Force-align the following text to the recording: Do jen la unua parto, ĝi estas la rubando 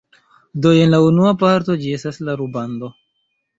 Do 0.63 0.71
jen 0.77 0.93
la 0.93 1.01
unua 1.09 1.35
parto, 1.45 1.77
ĝi 1.85 1.93
estas 2.01 2.21
la 2.25 2.37
rubando 2.43 2.93